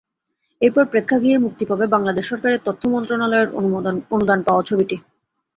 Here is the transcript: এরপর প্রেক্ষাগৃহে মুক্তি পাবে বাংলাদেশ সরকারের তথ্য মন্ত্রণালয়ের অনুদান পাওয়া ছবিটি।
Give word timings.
এরপর 0.61 0.83
প্রেক্ষাগৃহে 0.91 1.37
মুক্তি 1.37 1.63
পাবে 1.69 1.85
বাংলাদেশ 1.95 2.23
সরকারের 2.27 2.61
তথ্য 2.67 2.81
মন্ত্রণালয়ের 2.93 3.49
অনুদান 4.11 4.39
পাওয়া 4.47 4.63
ছবিটি। 4.69 4.95